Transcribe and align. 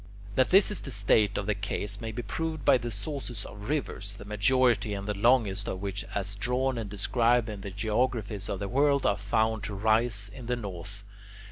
That 0.33 0.49
this 0.49 0.71
is 0.71 0.81
the 0.81 0.89
state 0.89 1.37
of 1.37 1.45
the 1.45 1.53
case 1.53 2.01
may 2.01 2.11
be 2.11 2.23
proved 2.23 2.65
by 2.65 2.79
the 2.79 2.89
sources 2.89 3.45
of 3.45 3.69
rivers, 3.69 4.15
the 4.17 4.25
majority 4.25 4.95
and 4.95 5.07
the 5.07 5.13
longest 5.13 5.67
of 5.69 5.79
which, 5.79 6.03
as 6.15 6.33
drawn 6.33 6.79
and 6.79 6.89
described 6.89 7.49
in 7.49 7.61
geographies 7.75 8.49
of 8.49 8.57
the 8.57 8.67
world, 8.67 9.05
are 9.05 9.15
found 9.15 9.63
to 9.65 9.75
rise 9.75 10.31
in 10.33 10.47
the 10.47 10.55
north. 10.55 11.03